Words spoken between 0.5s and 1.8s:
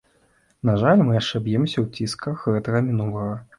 На жаль, мы яшчэ б'емся